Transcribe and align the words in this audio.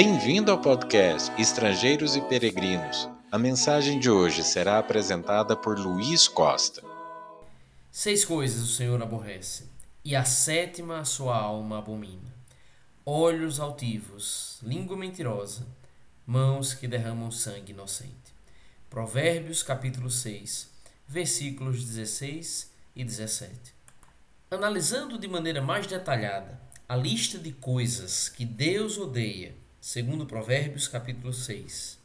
Bem-vindo 0.00 0.52
ao 0.52 0.60
podcast 0.60 1.32
Estrangeiros 1.42 2.14
e 2.14 2.20
Peregrinos. 2.20 3.08
A 3.32 3.36
mensagem 3.36 3.98
de 3.98 4.08
hoje 4.08 4.44
será 4.44 4.78
apresentada 4.78 5.56
por 5.56 5.76
Luiz 5.76 6.28
Costa. 6.28 6.84
Seis 7.90 8.24
coisas 8.24 8.62
o 8.62 8.72
Senhor 8.72 9.02
aborrece, 9.02 9.64
e 10.04 10.14
a 10.14 10.24
sétima 10.24 11.00
a 11.00 11.04
sua 11.04 11.36
alma 11.36 11.78
abomina: 11.78 12.32
olhos 13.04 13.58
altivos, 13.58 14.60
língua 14.62 14.96
mentirosa, 14.96 15.66
mãos 16.24 16.74
que 16.74 16.86
derramam 16.86 17.32
sangue 17.32 17.72
inocente. 17.72 18.32
Provérbios 18.88 19.64
capítulo 19.64 20.12
6, 20.12 20.70
versículos 21.08 21.84
16 21.84 22.70
e 22.94 23.02
17. 23.02 23.52
Analisando 24.48 25.18
de 25.18 25.26
maneira 25.26 25.60
mais 25.60 25.88
detalhada 25.88 26.60
a 26.88 26.94
lista 26.94 27.36
de 27.36 27.50
coisas 27.50 28.28
que 28.28 28.44
Deus 28.44 28.96
odeia, 28.96 29.56
segundo 29.80 30.26
Provérbios 30.26 30.88
capítulo 30.88 31.32
6, 31.32 31.98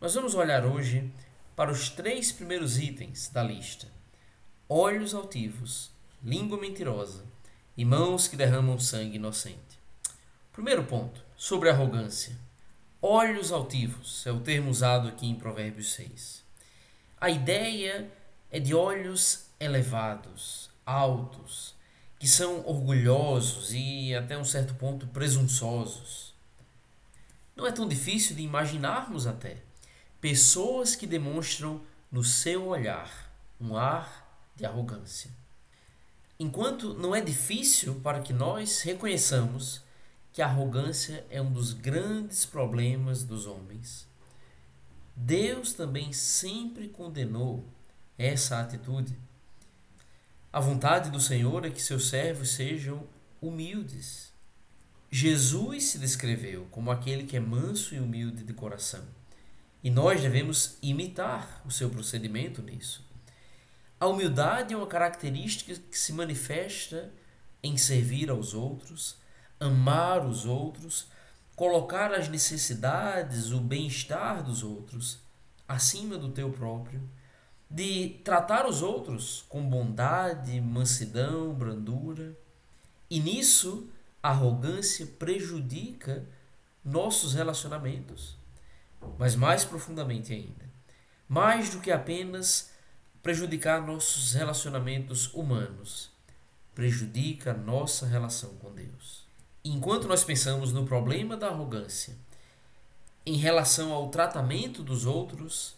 nós 0.00 0.14
vamos 0.14 0.34
olhar 0.34 0.66
hoje 0.66 1.10
para 1.56 1.72
os 1.72 1.88
três 1.88 2.30
primeiros 2.30 2.78
itens 2.78 3.28
da 3.28 3.42
lista: 3.42 3.88
olhos 4.68 5.14
altivos, 5.14 5.90
língua 6.22 6.60
mentirosa 6.60 7.24
e 7.76 7.84
mãos 7.84 8.28
que 8.28 8.36
derramam 8.36 8.78
sangue 8.78 9.16
inocente. 9.16 9.78
Primeiro 10.52 10.84
ponto, 10.84 11.24
sobre 11.36 11.70
arrogância. 11.70 12.36
Olhos 13.00 13.52
altivos 13.52 14.26
é 14.26 14.32
o 14.32 14.40
termo 14.40 14.70
usado 14.70 15.08
aqui 15.08 15.26
em 15.26 15.36
Provérbios 15.36 15.92
6. 15.92 16.44
A 17.20 17.30
ideia 17.30 18.10
é 18.50 18.58
de 18.58 18.74
olhos 18.74 19.46
elevados, 19.60 20.68
altos, 20.84 21.74
que 22.18 22.26
são 22.26 22.66
orgulhosos 22.66 23.72
e 23.72 24.14
até 24.14 24.36
um 24.36 24.44
certo 24.44 24.74
ponto 24.74 25.06
presunçosos. 25.06 26.34
Não 27.58 27.66
é 27.66 27.72
tão 27.72 27.88
difícil 27.88 28.36
de 28.36 28.42
imaginarmos 28.42 29.26
até 29.26 29.56
pessoas 30.20 30.94
que 30.94 31.08
demonstram 31.08 31.82
no 32.08 32.22
seu 32.22 32.68
olhar 32.68 33.32
um 33.60 33.76
ar 33.76 34.48
de 34.54 34.64
arrogância. 34.64 35.28
Enquanto 36.38 36.94
não 36.94 37.16
é 37.16 37.20
difícil 37.20 37.96
para 37.96 38.20
que 38.20 38.32
nós 38.32 38.82
reconheçamos 38.82 39.82
que 40.32 40.40
a 40.40 40.46
arrogância 40.46 41.26
é 41.30 41.42
um 41.42 41.50
dos 41.50 41.72
grandes 41.72 42.46
problemas 42.46 43.24
dos 43.24 43.44
homens, 43.44 44.06
Deus 45.16 45.72
também 45.72 46.12
sempre 46.12 46.88
condenou 46.88 47.66
essa 48.16 48.60
atitude. 48.60 49.18
A 50.52 50.60
vontade 50.60 51.10
do 51.10 51.18
Senhor 51.18 51.64
é 51.64 51.70
que 51.70 51.82
seus 51.82 52.08
servos 52.08 52.50
sejam 52.50 53.04
humildes. 53.42 54.32
Jesus 55.10 55.84
se 55.84 55.98
descreveu 55.98 56.66
como 56.70 56.90
aquele 56.90 57.24
que 57.24 57.36
é 57.36 57.40
manso 57.40 57.94
e 57.94 58.00
humilde 58.00 58.44
de 58.44 58.52
coração. 58.52 59.04
E 59.82 59.90
nós 59.90 60.20
devemos 60.20 60.76
imitar 60.82 61.62
o 61.64 61.70
seu 61.70 61.88
procedimento 61.88 62.60
nisso. 62.62 63.06
A 63.98 64.06
humildade 64.06 64.74
é 64.74 64.76
uma 64.76 64.86
característica 64.86 65.74
que 65.74 65.98
se 65.98 66.12
manifesta 66.12 67.12
em 67.62 67.76
servir 67.76 68.30
aos 68.30 68.54
outros, 68.54 69.16
amar 69.58 70.24
os 70.26 70.44
outros, 70.44 71.08
colocar 71.56 72.12
as 72.12 72.28
necessidades, 72.28 73.50
o 73.50 73.60
bem-estar 73.60 74.42
dos 74.42 74.62
outros 74.62 75.18
acima 75.66 76.16
do 76.16 76.30
teu 76.30 76.50
próprio 76.50 77.00
de 77.70 78.20
tratar 78.24 78.66
os 78.66 78.82
outros 78.82 79.44
com 79.48 79.68
bondade, 79.68 80.58
mansidão, 80.60 81.52
brandura. 81.52 82.36
E 83.10 83.20
nisso, 83.20 83.90
arrogância 84.22 85.06
prejudica 85.06 86.26
nossos 86.84 87.34
relacionamentos. 87.34 88.36
Mas 89.18 89.36
mais 89.36 89.64
profundamente 89.64 90.32
ainda, 90.32 90.68
mais 91.28 91.70
do 91.70 91.80
que 91.80 91.92
apenas 91.92 92.70
prejudicar 93.22 93.86
nossos 93.86 94.32
relacionamentos 94.32 95.32
humanos, 95.34 96.10
prejudica 96.74 97.52
nossa 97.52 98.06
relação 98.06 98.50
com 98.56 98.72
Deus. 98.72 99.26
enquanto 99.64 100.08
nós 100.08 100.24
pensamos 100.24 100.72
no 100.72 100.86
problema 100.86 101.36
da 101.36 101.48
arrogância 101.48 102.16
em 103.26 103.36
relação 103.36 103.92
ao 103.92 104.08
tratamento 104.08 104.82
dos 104.82 105.04
outros, 105.04 105.76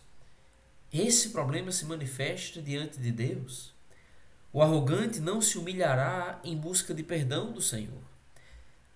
esse 0.92 1.30
problema 1.30 1.72
se 1.72 1.84
manifesta 1.84 2.62
diante 2.62 2.98
de 2.98 3.10
Deus. 3.10 3.72
O 4.52 4.62
arrogante 4.62 5.18
não 5.18 5.40
se 5.40 5.58
humilhará 5.58 6.40
em 6.44 6.56
busca 6.56 6.94
de 6.94 7.02
perdão 7.02 7.50
do 7.52 7.60
Senhor. 7.60 8.09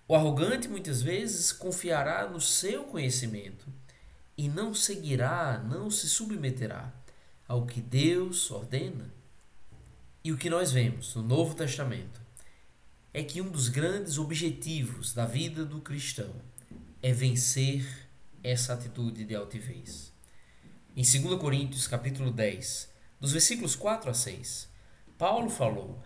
O 0.07 0.13
arrogante 0.13 0.67
muitas 0.67 1.01
vezes 1.01 1.51
confiará 1.51 2.29
no 2.29 2.39
seu 2.39 2.83
conhecimento 2.83 3.65
e 4.37 4.47
não 4.47 4.71
seguirá, 4.71 5.57
não 5.57 5.89
se 5.89 6.07
submeterá 6.07 6.93
ao 7.47 7.65
que 7.65 7.81
Deus 7.81 8.51
ordena. 8.51 9.11
E 10.23 10.31
o 10.31 10.37
que 10.37 10.49
nós 10.49 10.71
vemos 10.71 11.15
no 11.15 11.23
Novo 11.23 11.55
Testamento 11.55 12.21
é 13.11 13.23
que 13.23 13.41
um 13.41 13.49
dos 13.49 13.67
grandes 13.67 14.19
objetivos 14.19 15.11
da 15.13 15.25
vida 15.25 15.65
do 15.65 15.81
cristão 15.81 16.35
é 17.01 17.11
vencer 17.11 18.07
essa 18.43 18.73
atitude 18.73 19.25
de 19.25 19.35
altivez. 19.35 20.13
Em 20.95 21.01
2 21.01 21.39
Coríntios, 21.39 21.87
capítulo 21.87 22.29
10, 22.29 22.89
dos 23.19 23.31
versículos 23.31 23.75
4 23.75 24.11
a 24.11 24.13
6, 24.13 24.69
Paulo 25.17 25.49
falou 25.49 26.03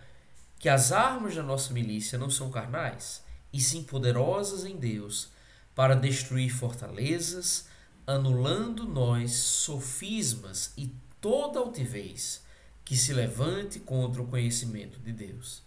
que 0.58 0.70
as 0.70 0.90
armas 0.90 1.34
da 1.34 1.42
nossa 1.42 1.72
milícia 1.74 2.18
não 2.18 2.30
são 2.30 2.50
carnais, 2.50 3.22
e 3.52 3.60
sim 3.60 3.82
poderosas 3.82 4.64
em 4.64 4.76
Deus 4.76 5.30
para 5.74 5.94
destruir 5.94 6.50
fortalezas, 6.50 7.66
anulando 8.06 8.86
nós 8.86 9.32
sofismas 9.32 10.72
e 10.76 10.94
toda 11.20 11.58
altivez 11.60 12.42
que 12.84 12.96
se 12.96 13.12
levante 13.12 13.78
contra 13.78 14.20
o 14.20 14.26
conhecimento 14.26 14.98
de 14.98 15.12
Deus, 15.12 15.62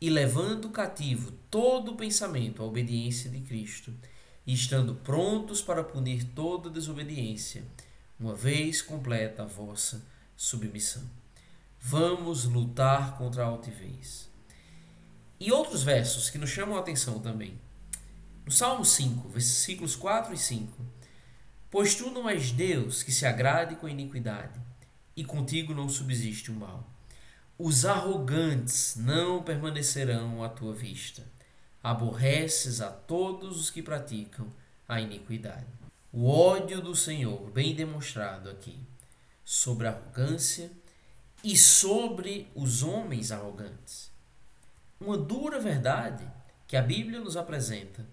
e 0.00 0.10
levando 0.10 0.70
cativo 0.70 1.32
todo 1.50 1.96
pensamento 1.96 2.62
à 2.62 2.66
obediência 2.66 3.30
de 3.30 3.40
Cristo, 3.40 3.92
e 4.46 4.52
estando 4.52 4.94
prontos 4.94 5.60
para 5.60 5.84
punir 5.84 6.24
toda 6.34 6.70
desobediência 6.70 7.64
uma 8.18 8.34
vez 8.34 8.82
completa 8.82 9.44
a 9.44 9.46
vossa 9.46 10.04
submissão. 10.36 11.02
Vamos 11.80 12.44
lutar 12.44 13.16
contra 13.16 13.44
a 13.44 13.46
altivez. 13.46 14.27
E 15.40 15.52
outros 15.52 15.82
versos 15.82 16.30
que 16.30 16.38
nos 16.38 16.50
chamam 16.50 16.76
a 16.76 16.80
atenção 16.80 17.20
também. 17.20 17.58
No 18.44 18.50
Salmo 18.50 18.84
5, 18.84 19.28
versículos 19.28 19.94
4 19.94 20.34
e 20.34 20.38
5. 20.38 20.84
Pois 21.70 21.94
tu 21.94 22.10
não 22.10 22.28
és 22.28 22.50
Deus 22.50 23.02
que 23.02 23.12
se 23.12 23.26
agrade 23.26 23.76
com 23.76 23.86
a 23.86 23.90
iniquidade, 23.90 24.58
e 25.14 25.22
contigo 25.22 25.74
não 25.74 25.88
subsiste 25.88 26.50
o 26.50 26.54
mal. 26.54 26.88
Os 27.58 27.84
arrogantes 27.84 28.96
não 28.96 29.42
permanecerão 29.42 30.42
à 30.42 30.48
tua 30.48 30.72
vista. 30.72 31.26
Aborreces 31.82 32.80
a 32.80 32.88
todos 32.88 33.60
os 33.60 33.70
que 33.70 33.82
praticam 33.82 34.50
a 34.88 35.00
iniquidade. 35.00 35.66
O 36.12 36.28
ódio 36.28 36.80
do 36.80 36.96
Senhor, 36.96 37.50
bem 37.50 37.74
demonstrado 37.74 38.48
aqui, 38.48 38.78
sobre 39.44 39.86
a 39.86 39.90
arrogância 39.90 40.70
e 41.44 41.56
sobre 41.56 42.50
os 42.54 42.82
homens 42.82 43.30
arrogantes. 43.30 44.07
Uma 45.00 45.16
dura 45.16 45.60
verdade 45.60 46.28
que 46.66 46.76
a 46.76 46.82
Bíblia 46.82 47.20
nos 47.20 47.36
apresenta 47.36 48.04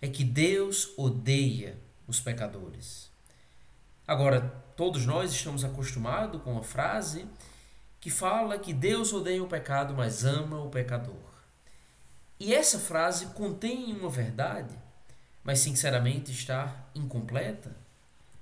é 0.00 0.08
que 0.08 0.24
Deus 0.24 0.92
odeia 0.96 1.78
os 2.06 2.20
pecadores. 2.20 3.10
Agora, 4.06 4.40
todos 4.76 5.06
nós 5.06 5.32
estamos 5.32 5.64
acostumados 5.64 6.42
com 6.42 6.58
a 6.58 6.62
frase 6.62 7.26
que 8.00 8.10
fala 8.10 8.58
que 8.58 8.72
Deus 8.72 9.12
odeia 9.12 9.42
o 9.42 9.48
pecado, 9.48 9.94
mas 9.94 10.24
ama 10.24 10.60
o 10.60 10.68
pecador. 10.68 11.16
E 12.38 12.54
essa 12.54 12.78
frase 12.78 13.26
contém 13.26 13.92
uma 13.92 14.10
verdade 14.10 14.76
mas 15.44 15.60
sinceramente 15.60 16.32
está 16.32 16.74
incompleta? 16.94 17.76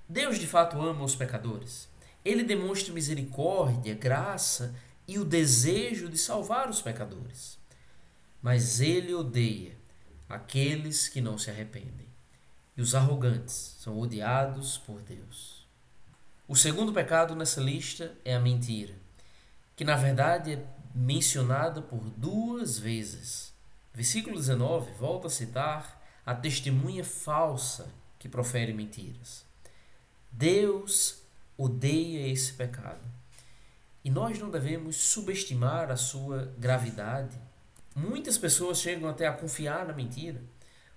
Deus 0.07 0.39
de 0.39 0.47
fato 0.47 0.81
ama 0.81 1.03
os 1.03 1.15
pecadores. 1.15 1.89
Ele 2.23 2.43
demonstra 2.43 2.93
misericórdia, 2.93 3.93
graça 3.93 4.73
e 5.07 5.19
o 5.19 5.25
desejo 5.25 6.09
de 6.09 6.17
salvar 6.17 6.69
os 6.69 6.81
pecadores. 6.81 7.57
Mas 8.41 8.79
ele 8.79 9.13
odeia 9.13 9.75
aqueles 10.27 11.07
que 11.07 11.21
não 11.21 11.37
se 11.37 11.49
arrependem. 11.49 12.07
E 12.75 12.81
os 12.81 12.95
arrogantes 12.95 13.75
são 13.79 13.99
odiados 13.99 14.77
por 14.77 15.01
Deus. 15.01 15.65
O 16.47 16.55
segundo 16.55 16.91
pecado 16.91 17.35
nessa 17.35 17.61
lista 17.61 18.17
é 18.25 18.35
a 18.35 18.39
mentira, 18.39 18.95
que 19.75 19.85
na 19.85 19.95
verdade 19.95 20.53
é 20.53 20.65
mencionada 20.93 21.81
por 21.81 22.09
duas 22.17 22.77
vezes. 22.77 23.53
Versículo 23.93 24.35
19 24.35 24.91
volta 24.93 25.27
a 25.27 25.29
citar 25.29 26.01
a 26.25 26.33
testemunha 26.33 27.03
falsa 27.03 27.87
que 28.17 28.27
profere 28.27 28.73
mentiras. 28.73 29.45
Deus 30.31 31.21
odeia 31.57 32.27
esse 32.27 32.53
pecado. 32.53 33.01
E 34.03 34.09
nós 34.09 34.37
não 34.37 34.49
devemos 34.49 34.97
subestimar 34.97 35.89
a 35.89 35.95
sua 35.95 36.53
gravidade. 36.57 37.39
Muitas 37.95 38.37
pessoas 38.37 38.79
chegam 38.79 39.09
até 39.09 39.27
a 39.27 39.33
confiar 39.33 39.85
na 39.85 39.93
mentira, 39.93 40.41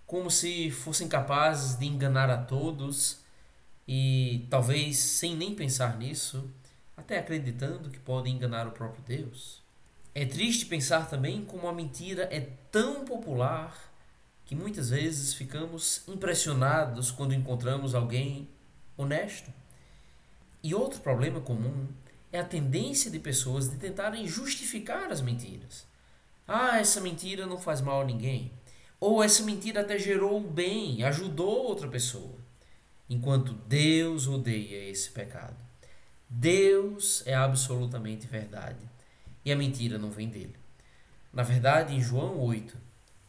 como 0.07 0.31
se 0.31 0.71
fossem 0.71 1.09
capazes 1.09 1.79
de 1.79 1.87
enganar 1.87 2.31
a 2.31 2.39
todos 2.39 3.21
e 3.87 4.47
talvez 4.51 4.99
sem 4.99 5.37
nem 5.37 5.55
pensar 5.55 5.97
nisso, 5.97 6.51
até 6.97 7.19
acreditando 7.19 7.91
que 7.91 7.99
podem 7.99 8.35
enganar 8.35 8.67
o 8.67 8.73
próprio 8.73 9.05
Deus. 9.05 9.63
É 10.15 10.25
triste 10.25 10.67
pensar 10.67 11.09
também 11.09 11.45
como 11.45 11.69
a 11.69 11.73
mentira 11.73 12.29
é 12.33 12.41
tão 12.73 13.05
popular 13.05 13.93
que 14.47 14.55
muitas 14.55 14.91
vezes 14.91 15.35
ficamos 15.35 16.03
impressionados 16.09 17.11
quando 17.11 17.35
encontramos 17.35 17.95
alguém 17.95 18.49
honesto. 18.97 19.53
E 20.63 20.75
outro 20.75 21.01
problema 21.01 21.41
comum 21.41 21.87
é 22.33 22.41
a 22.41 22.45
tendência 22.45 23.11
de 23.11 23.19
pessoas 23.19 23.69
de 23.69 23.77
tentarem 23.77 24.27
justificar 24.27 25.11
as 25.11 25.21
mentiras. 25.21 25.87
Ah, 26.47 26.79
essa 26.79 27.01
mentira 27.01 27.47
não 27.47 27.59
faz 27.59 27.81
mal 27.81 28.03
a 28.03 28.05
ninguém. 28.05 28.53
Ou 29.01 29.23
essa 29.23 29.43
mentira 29.43 29.83
até 29.83 29.99
gerou 29.99 30.39
o 30.39 30.51
bem, 30.51 31.03
ajudou 31.03 31.67
outra 31.67 31.89
pessoa. 31.89 32.37
Enquanto 33.09 33.53
Deus 33.53 34.27
odeia 34.27 34.91
esse 34.91 35.11
pecado. 35.11 35.57
Deus 36.29 37.23
é 37.25 37.35
absolutamente 37.35 38.27
verdade 38.27 38.85
e 39.45 39.53
a 39.53 39.57
mentira 39.57 39.97
não 39.97 40.11
vem 40.11 40.29
dele. 40.29 40.57
Na 41.33 41.45
verdade, 41.45 41.95
em 41.95 42.01
João 42.01 42.41
8, 42.41 42.77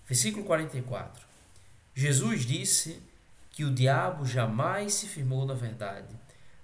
versículo 0.07 0.43
44, 0.45 1.23
Jesus 1.93 2.43
disse 2.43 2.99
que 3.51 3.63
o 3.63 3.73
diabo 3.73 4.25
jamais 4.25 4.93
se 4.93 5.07
firmou 5.07 5.45
na 5.45 5.53
verdade, 5.53 6.15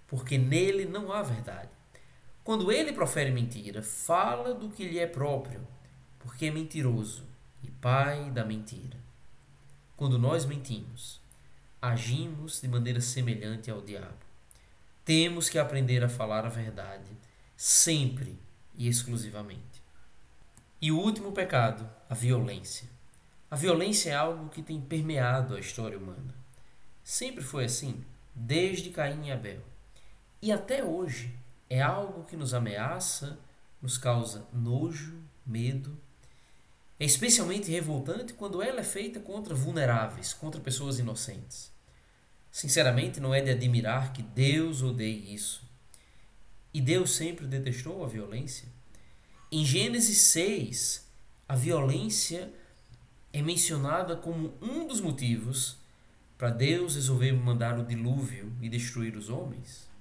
porque 0.08 0.38
nele 0.38 0.86
não 0.86 1.12
há 1.12 1.22
verdade. 1.22 1.70
Quando 2.44 2.74
ele 2.74 2.92
profere 2.92 3.32
mentira, 3.32 3.82
fala 3.82 4.54
do 4.54 4.70
que 4.70 4.86
lhe 4.86 5.00
é 5.00 5.08
próprio, 5.08 5.66
porque 6.20 6.48
é 6.48 6.52
mentiroso 6.52 7.24
e 7.64 7.72
pai 7.72 8.30
da 8.32 8.44
mentira. 8.44 8.98
Quando 9.96 10.20
nós 10.20 10.44
mentimos, 10.44 11.22
agimos 11.82 12.60
de 12.60 12.68
maneira 12.68 13.00
semelhante 13.00 13.72
ao 13.72 13.82
diabo. 13.82 14.18
Temos 15.06 15.48
que 15.48 15.58
aprender 15.58 16.04
a 16.04 16.10
falar 16.10 16.46
a 16.46 16.50
verdade, 16.50 17.10
sempre 17.56 18.38
e 18.76 18.90
exclusivamente. 18.90 19.82
E 20.82 20.92
o 20.92 21.00
último 21.00 21.32
pecado, 21.32 21.90
a 22.10 22.14
violência. 22.14 22.90
A 23.50 23.56
violência 23.56 24.10
é 24.10 24.16
algo 24.16 24.50
que 24.50 24.62
tem 24.62 24.82
permeado 24.82 25.56
a 25.56 25.60
história 25.62 25.98
humana. 25.98 26.36
Sempre 27.04 27.42
foi 27.42 27.66
assim, 27.66 28.04
desde 28.36 28.90
Caim 28.90 29.28
e 29.28 29.32
Abel. 29.32 29.62
E 30.42 30.52
até 30.52 30.84
hoje 30.84 31.34
é 31.74 31.82
algo 31.82 32.24
que 32.26 32.38
nos 32.38 32.54
ameaça, 32.54 33.40
nos 33.82 33.98
causa 33.98 34.48
nojo, 34.54 35.18
medo. 35.44 35.98
É 37.00 37.04
especialmente 37.04 37.72
revoltante 37.72 38.34
quando 38.34 38.62
ela 38.62 38.82
é 38.82 38.84
feita 38.84 39.20
contra 39.20 39.56
vulneráveis, 39.56 40.36
contra 40.36 40.62
pessoas 40.62 41.00
inocentes. 41.00 41.72
Sinceramente, 42.52 43.20
não 43.20 43.34
é 43.34 43.42
de 43.42 43.50
admirar 43.50 44.14
que 44.14 44.22
Deus 44.22 44.84
odeie 44.84 45.34
isso. 45.34 45.64
E 46.72 46.80
Deus 46.80 47.16
sempre 47.16 47.48
detestou 47.48 48.04
a 48.04 48.08
violência. 48.08 48.68
Em 49.52 49.66
Gênesis 49.66 50.20
6, 50.20 51.08
a 51.50 51.56
violência 51.56 52.54
é 53.34 53.42
mencionada 53.42 54.16
como 54.16 54.54
um 54.62 54.86
dos 54.86 55.02
motivos 55.02 55.78
para 56.38 56.52
Deus 56.52 56.94
resolver 56.94 57.32
mandar 57.32 57.80
o 57.80 57.84
dilúvio 57.84 58.54
e 58.62 58.70
destruir 58.70 59.18
os 59.18 59.28
homens. 59.28 59.92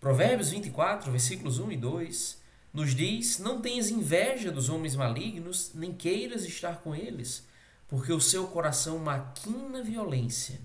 Provérbios 0.00 0.50
24, 0.50 1.10
versículos 1.10 1.58
1 1.58 1.72
e 1.72 1.76
2 1.76 2.38
nos 2.72 2.94
diz: 2.94 3.38
Não 3.38 3.60
tenhas 3.60 3.90
inveja 3.90 4.52
dos 4.52 4.68
homens 4.68 4.94
malignos, 4.94 5.72
nem 5.74 5.92
queiras 5.92 6.44
estar 6.44 6.78
com 6.78 6.94
eles, 6.94 7.46
porque 7.88 8.12
o 8.12 8.20
seu 8.20 8.46
coração 8.46 8.98
maquina 8.98 9.82
violência 9.82 10.60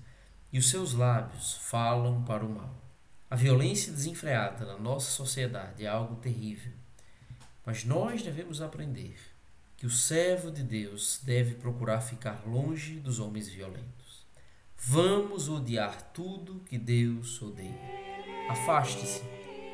e 0.52 0.58
os 0.58 0.70
seus 0.70 0.92
lábios 0.94 1.54
falam 1.62 2.22
para 2.22 2.44
o 2.44 2.48
mal. 2.48 2.72
A 3.28 3.34
violência 3.34 3.92
desenfreada 3.92 4.64
na 4.64 4.78
nossa 4.78 5.10
sociedade 5.10 5.84
é 5.84 5.88
algo 5.88 6.14
terrível. 6.16 6.72
Mas 7.66 7.84
nós 7.84 8.22
devemos 8.22 8.60
aprender 8.60 9.16
que 9.76 9.86
o 9.86 9.90
servo 9.90 10.50
de 10.50 10.62
Deus 10.62 11.18
deve 11.24 11.56
procurar 11.56 12.00
ficar 12.00 12.44
longe 12.46 13.00
dos 13.00 13.18
homens 13.18 13.48
violentos. 13.48 14.24
Vamos 14.76 15.48
odiar 15.48 16.12
tudo 16.12 16.62
que 16.66 16.78
Deus 16.78 17.42
odeia. 17.42 18.03
Afaste-se 18.48 19.22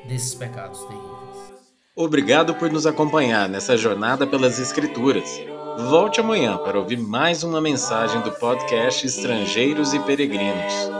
desses 0.06 0.34
pecados 0.34 0.84
terríveis. 0.84 1.60
Obrigado 1.94 2.54
por 2.54 2.70
nos 2.70 2.86
acompanhar 2.86 3.48
nessa 3.48 3.76
jornada 3.76 4.26
pelas 4.26 4.58
Escrituras. 4.58 5.40
Volte 5.88 6.20
amanhã 6.20 6.56
para 6.56 6.78
ouvir 6.78 6.98
mais 6.98 7.42
uma 7.42 7.60
mensagem 7.60 8.20
do 8.22 8.32
podcast 8.32 9.06
Estrangeiros 9.06 9.94
e 9.94 10.00
Peregrinos. 10.00 10.90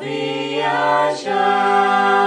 viajar. 0.00 2.19